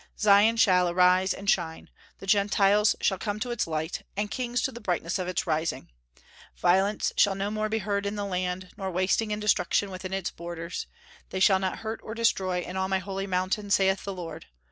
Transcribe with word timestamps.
"Zion 0.19 0.57
shall 0.57 0.89
arise 0.89 1.31
and 1.31 1.47
shine.... 1.47 1.91
The 2.17 2.25
Gentiles 2.25 2.95
shall 3.01 3.19
come 3.19 3.39
to 3.41 3.51
its 3.51 3.67
light, 3.67 4.01
and 4.17 4.31
kings 4.31 4.63
to 4.63 4.71
the 4.71 4.81
brightness 4.81 5.19
of 5.19 5.27
its 5.27 5.45
rising.... 5.45 5.91
Violence 6.57 7.13
shall 7.17 7.35
no 7.35 7.51
more 7.51 7.69
be 7.69 7.77
heard 7.77 8.07
in 8.07 8.15
the 8.15 8.25
land, 8.25 8.71
nor 8.75 8.89
wasting 8.89 9.31
and 9.31 9.39
destruction 9.39 9.91
within 9.91 10.11
its 10.11 10.31
borders.... 10.31 10.87
They 11.29 11.39
shall 11.39 11.59
not 11.59 11.79
hurt 11.85 11.99
or 12.01 12.15
destroy 12.15 12.61
in 12.61 12.77
all 12.77 12.87
my 12.89 12.97
holy 12.97 13.27
mountain, 13.27 13.69
saith 13.69 14.03
the 14.03 14.11
Lord.... 14.15 14.47